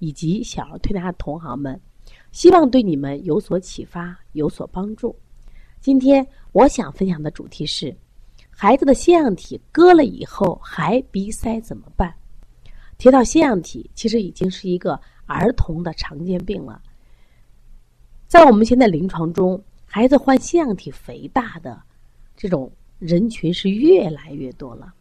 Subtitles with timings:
[0.00, 1.80] 以及小儿推拿的同行们，
[2.32, 5.14] 希望对你们有所启发、有所帮助。
[5.80, 7.96] 今天我想分享的主题是：
[8.50, 12.12] 孩子的腺样体割了以后还鼻塞怎么办？
[12.98, 16.82] 提到腺样体，其实已经是一个儿童的常见病了，
[18.26, 19.62] 在我们现在临床中。
[19.92, 21.82] 孩子患腺样体肥大的
[22.36, 22.70] 这种
[23.00, 24.94] 人群是越来越多了。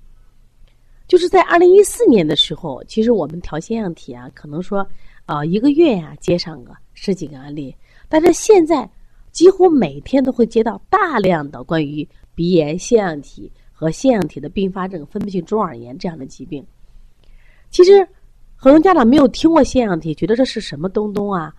[1.09, 4.87] 就是在二零一四年的时候，其实我们调腺样体啊，可能说
[5.25, 7.75] 啊一个月呀接上个十几个案例，
[8.07, 8.87] 但是现在
[9.31, 16.63] 几乎每天都会接到大量的关于鼻炎、腺样体和腺样体的并发症、分泌性中耳炎这样的疾病。
[17.71, 18.07] 其实
[18.55, 21.51] 很多家长没有听过腺样体，觉得这是什么东东啊？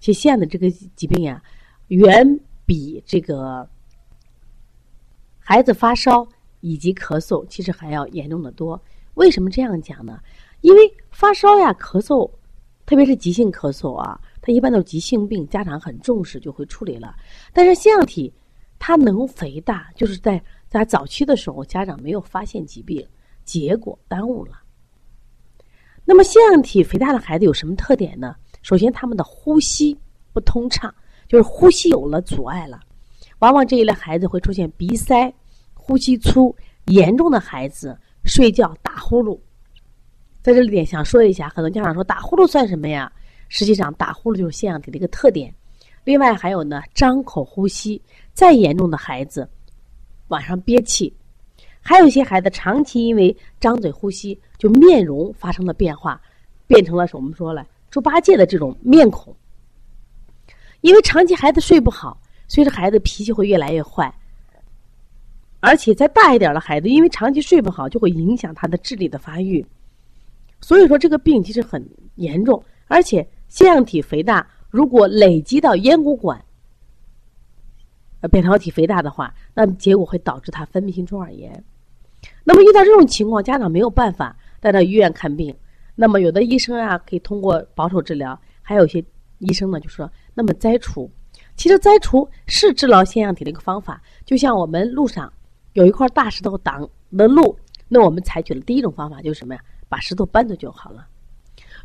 [0.00, 1.42] 其实腺样的这个疾病呀，
[1.86, 3.66] 远比这个
[5.38, 6.28] 孩子发烧
[6.60, 8.80] 以及咳嗽，其实还要严重的多。
[9.14, 10.20] 为什么这样讲呢？
[10.60, 12.30] 因为发烧呀、咳嗽，
[12.86, 17.14] 特别是急性咳嗽啊，它一般都是急性病，家长很重视就会处理了。
[17.52, 18.32] 但是腺样体
[18.78, 23.06] 它能肥大，就是在在早期的时候，家长没有发现疾病，
[23.44, 24.60] 结果耽误了。
[26.04, 28.34] 那么腺样体肥大的孩子有什么特点呢？
[28.62, 29.98] 首先，他们的呼吸
[30.32, 30.94] 不通畅。
[31.28, 32.80] 就是呼吸有了阻碍了，
[33.40, 35.30] 往往这一类孩子会出现鼻塞、
[35.88, 36.54] 呼吸粗，
[36.88, 39.40] 严重的孩子睡觉打呼噜。
[40.42, 43.10] 在这里点想说一下，很多家长说打呼噜算什么呀？
[43.48, 45.52] 实际上打呼噜就是腺样体的一个特点。
[46.04, 48.02] 另外还有呢，张口呼吸，
[48.34, 49.48] 再严重的孩子
[50.28, 51.10] 晚上憋气，
[51.80, 56.20] 还有一些孩子长期因为张嘴呼吸，就面容发生了变化，
[56.66, 59.34] 变成了我们说了猪八戒的这种面孔。
[60.82, 64.14] 因为长期孩子睡不好，所以这孩子脾气会越来越坏。
[65.60, 69.64] 而且再大一点的孩子，因为长期睡不好，就会影响他的智力的发育。
[70.60, 71.86] 所以说这个病其实很
[72.16, 76.44] 严重，而且腺样体肥大如果累积到咽鼓管，
[78.20, 81.64] 呃，扁桃体肥大的话，那结果会导致他分泌性中耳炎。
[82.44, 85.54] 那么遇到这种情况，家长没有办法带到医院看病。
[85.94, 89.04] 那么有的医生啊，可以通过保守治疗，还有些。
[89.40, 91.08] 医生呢就说：“那么摘除，
[91.54, 94.02] 其实摘除是治疗腺样体的一个方法。
[94.26, 95.32] 就像我们路上
[95.78, 96.80] 有一块大石头挡
[97.16, 97.56] 的路，
[97.86, 99.60] 那我们采取的第一种方法就是什么呀？
[99.88, 101.06] 把石头搬走就好了。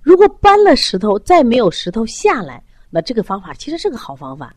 [0.01, 4.51] 如果搬了石头再没有石头下来，那这个方法其实是个好方法。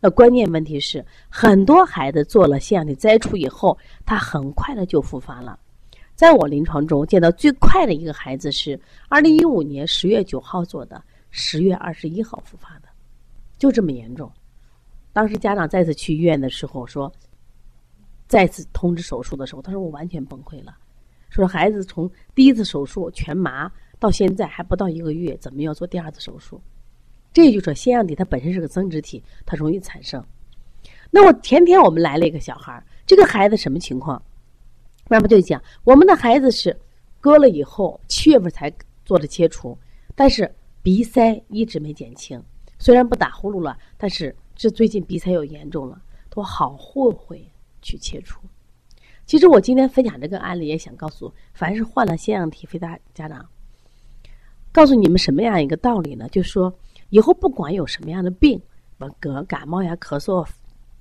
[0.00, 3.76] 那关键问题是，很多孩子做了腺样体摘除以后，
[4.06, 5.58] 他很快的就复发了。
[6.14, 12.88] 在我临床中见到最快的一个孩子是二零一五年十月九号做的。”十月二十一号复发的，
[13.58, 14.32] 就这么严重。
[15.12, 17.12] 当时家长再次去医院的时候说，
[18.28, 20.76] 再次通知手术的时候，他说我完全崩溃了，
[21.30, 26.60] 说孩子从第一次手术全麻到现在还不到一个月，怎么要做第二次手术？
[27.32, 30.24] 这就说腺样体它本身是个增殖体，它容易产生。
[31.10, 34.22] 那我前天我们来了一个小孩这个孩子什么情况？
[35.08, 36.78] 妈妈就讲，我们的孩子是
[37.20, 38.72] 割了以后七月份才
[39.04, 39.76] 做的切除，
[40.14, 40.54] 但是。
[40.80, 42.42] 鼻塞一直没减轻，
[42.78, 46.00] 虽然不打呼噜了，但是这最近鼻塞又严重了，
[46.30, 47.46] 都好后悔
[47.82, 48.40] 去切除。
[49.26, 53.44] 其实我今天分享这个案例，也想告诉凡是患了腺样体肥大家长，
[54.72, 56.28] 告诉你们什么样一个道理呢？
[56.30, 56.72] 就是说，
[57.10, 58.60] 以后不管有什么样的病，
[58.96, 60.46] 什感冒呀、咳嗽、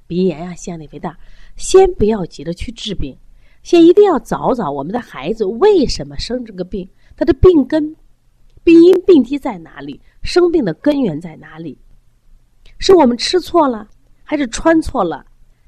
[0.07, 1.17] 鼻炎呀、腺样体肥大，
[1.55, 3.17] 先不要急着去治病，
[3.63, 7.95] 先一定要找找我们的孩子为什么生这个病，他的病根。
[8.63, 10.01] 病因病机在哪里？
[10.23, 11.79] 生病的根源在哪里？
[12.79, 13.87] 是我们吃错了，
[14.25, 15.25] 还是穿错了，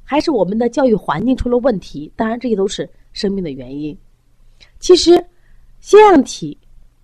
[0.09, 2.11] 还是我们的教育环境出了问题？
[2.15, 3.95] 当然，这些都是生病的原因。
[4.79, 5.23] 其实，
[5.81, 6.57] 腺样体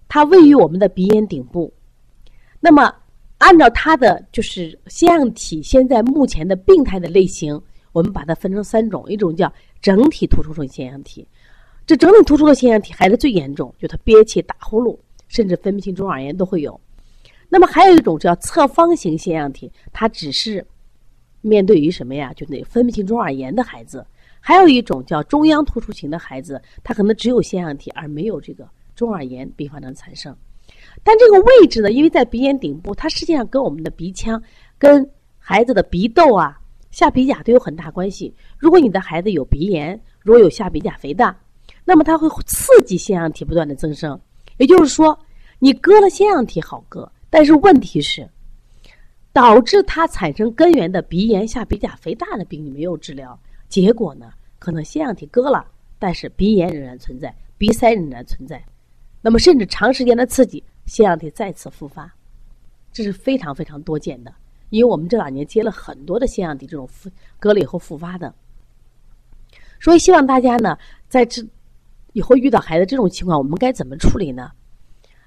[0.07, 1.71] 它位于我们的鼻咽顶部。
[2.59, 2.91] 那么，
[3.37, 7.61] 按照它的就是腺样体现在目前的病态的类型，
[7.91, 9.53] 我们把它分成三种：一种叫
[9.83, 11.27] 整体突出性腺样体，
[11.85, 14.97] 这整体突出的腺样体还是最严重，就它憋气、打呼噜。
[15.27, 16.79] 甚至分泌性中耳炎都会有，
[17.49, 20.65] 那么还有一种叫侧方型腺样体，它只是
[21.47, 22.33] 面对于什么呀？
[22.33, 24.06] 就那分泌性中耳炎的孩子。
[24.39, 30.36] 还有一种叫中央突出型的孩子，他可能只有腺样体而没有这个中耳炎并发症产生。
[31.03, 34.42] 但这个位置呢，因为在鼻咽顶部，它实际上跟我们的鼻腔、
[34.77, 35.07] 跟
[35.38, 36.59] 孩子的鼻窦啊、
[36.92, 38.33] 下鼻甲都有很大关系。
[38.57, 41.36] 如果你的孩子有鼻炎，如果有下鼻甲肥大，
[41.83, 44.19] 那么它会刺激腺样体不断的增生。
[44.57, 45.18] 也就是说，
[45.59, 48.27] 你割了腺样体好割，但是问题是，
[49.35, 53.37] 导致它产生根源的鼻炎、下鼻甲肥大的病你没有治疗，
[53.67, 55.67] 结果呢，可能腺样体割了，
[55.99, 58.63] 但是鼻炎仍然存在，鼻塞仍然存在。
[59.21, 62.09] 那么，甚至长时间的刺激，腺样体再次复发，
[62.93, 64.33] 这是非常非常多见的。
[64.69, 68.33] 因为我们这两年接了很多的腺样体这种复割了以后复发的，
[69.81, 70.77] 所以希望大家呢，
[71.09, 71.45] 在这
[72.13, 74.49] 以后遇到孩子这种情况，我们该怎么处理呢？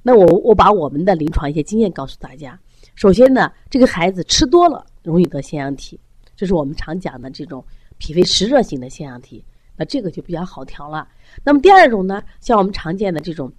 [0.03, 2.59] 那我我把我们的临床一些经验告诉大家。
[2.99, 5.97] 首先呢，这个孩子吃多了容易得腺样体，
[6.35, 7.65] 这是我们常讲的这种
[7.97, 9.45] 脾胃湿热型的腺样体，
[9.77, 11.07] 那这个就比较好调了。
[11.45, 13.53] 那么第二种呢，像我们常见的这种。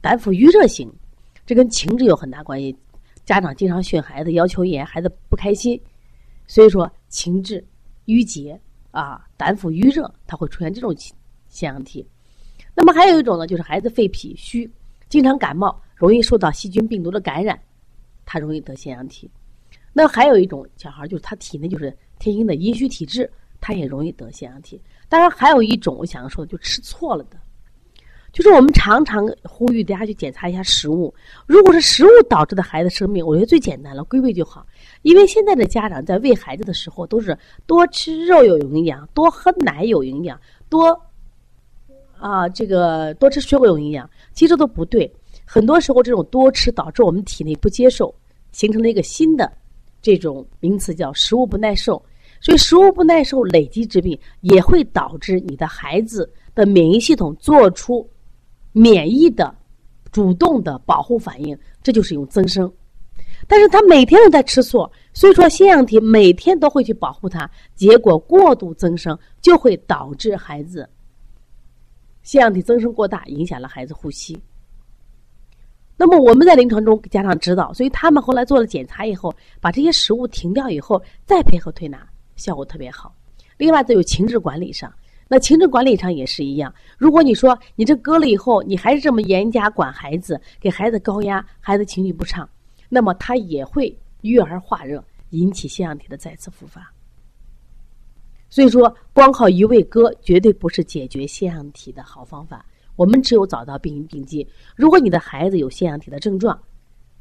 [0.00, 0.88] 胆腑郁热型，
[1.44, 2.74] 这跟情志有很大关系。
[3.24, 5.78] 家长经常训孩子，要求严，孩子不开心，
[6.46, 7.62] 所以说情志
[8.04, 8.58] 郁结
[8.92, 10.94] 啊，胆腑郁热，它会出现这种
[11.48, 12.06] 腺样体。
[12.72, 14.70] 那么还有一种呢，就是孩子肺脾虚，
[15.08, 17.60] 经常感冒，容易受到细菌病毒的感染，
[18.32, 19.28] 他容易得腺样体。
[19.92, 23.28] 那还有一种小孩，就是他体内就是天生的阴虚体质，
[23.60, 24.80] 他也容易得腺样体。
[25.08, 27.36] 当然还有一种，我想说的，就吃错了的。
[28.32, 31.12] 就是我们常常呼吁大家去检查一下食物，
[31.44, 34.64] 如果是食物导致的孩子生病，我觉得最简单了，归位就好。
[35.02, 37.36] 因为现在的家长在喂孩子的时候，都是
[37.66, 40.96] 多吃肉有营养，多喝奶有营养，多
[42.16, 45.12] 啊这个多吃水果有营养，其实都不对。
[45.44, 48.14] 很多时候这种多吃导致我们体内不接受，
[48.52, 49.50] 形成了一个新的
[50.02, 52.02] 这种名词叫食物不耐受。
[52.40, 58.08] 所以食物不耐受累积致病，也会导致你的孩子的免疫系统做出。
[58.72, 59.52] 免疫的
[60.12, 62.72] 主动的保护反应，这就是一种增生。
[63.48, 70.88] 但是他每天都在吃错，所以说腺样体每天都会去保护他，结果过度增生就会导致孩子
[72.22, 74.40] 腺样体增生过大，影响了孩子呼吸。
[76.00, 79.30] 那么我们在临床中给家长指导，所以他们后来做了检查以后，
[79.60, 83.14] 把这些食物停掉以后，再配合推拿，效果特别好。
[83.58, 84.90] 另外，在有情志管理上。
[85.28, 86.74] 那情志管理上也是一样。
[86.96, 92.48] 如果你说你这割了以后，你还是这么严加管孩子，给孩子高压，孩子情绪不畅，
[92.88, 96.90] 那么他也会育儿化热，引起腺样体的再次复发。
[98.48, 102.64] 所以说，光靠一味割绝对不是解决腺样体的好方法。
[102.96, 104.46] 我们只有找到病因病机。
[104.76, 106.58] 如果你的孩子有腺样体的症状，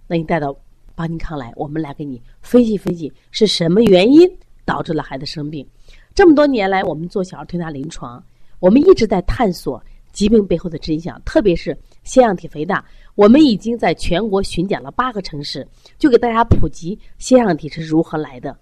[0.07, 0.55] 那你带到
[0.95, 4.29] 邦尼康来，我们来给你分析分析是什么原因
[4.65, 5.65] 导致了孩子生病。
[6.13, 8.21] 这么多年来，我们做小儿推拿临床，
[8.59, 9.81] 我们一直在探索
[10.11, 12.83] 疾病背后的真相，特别是腺样体肥大。
[13.15, 15.65] 我们已经在全国巡讲了八个城市，
[15.97, 18.57] 就给大家普及腺样体是如何来的，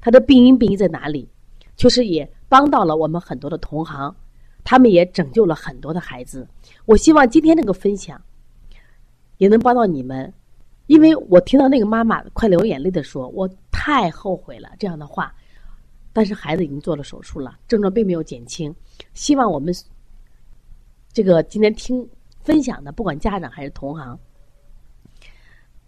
[0.00, 1.28] 它的病因病因在哪里，
[1.76, 4.14] 确实也帮到了我们很多的同行，
[4.64, 6.46] 他们也拯救了很多的孩子。
[6.86, 8.20] 我希望今天这个分享
[9.38, 10.32] 也能帮到你们，
[10.86, 15.34] 因为我听到那个妈妈快流眼泪的说：“我太后悔了。”这样的话。
[16.14, 18.74] 但是孩子已经做了手术了，症状并没有减轻。
[19.14, 19.74] 希望我们
[21.10, 22.06] 这个今天听
[22.42, 24.18] 分享的，不管家长还是同行，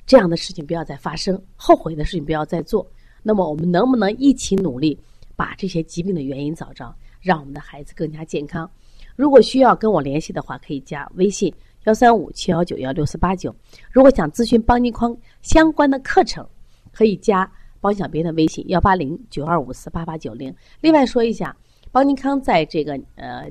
[0.06, 2.90] 这样的事情不要再发生，后悔的事情不要再做。
[3.22, 4.98] 那么我们能不能一起努力，
[5.36, 8.70] 把这些疾病的原因找着，让我们的孩子更加健康？
[9.16, 11.52] 如果需要跟我联系的话，可以加微信
[11.84, 13.54] 幺三五七幺九幺六四八九。
[13.90, 16.46] 如果想咨询邦尼康相关的课程，
[16.92, 17.50] 可以加。
[17.80, 20.54] 帮小编的微信幺八零九二五四八八九零。
[20.80, 21.54] 另外说一下，
[21.92, 23.46] 邦尼康在这个呃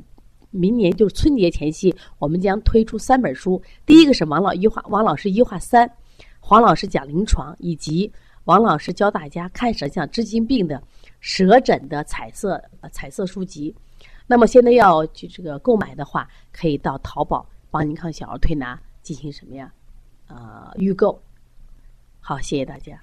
[0.49, 3.61] 明年就是春节前夕，我们将推出三本书。
[3.85, 5.87] 第一个是王老医话，王老师医话三，
[6.39, 8.11] 黄老师讲临床，以及
[8.45, 10.81] 王老师教大家看舌象治心病的
[11.23, 12.61] 舌诊的彩色
[12.91, 13.73] 彩色书籍。
[14.27, 19.73] 那么现在要去这个购买的话，可以到淘宝帮您看小儿推拿进行什么呀？
[20.27, 21.21] 呃，预购。
[22.19, 23.02] 好，谢谢大家。